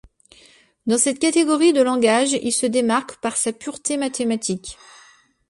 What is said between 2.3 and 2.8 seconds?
il se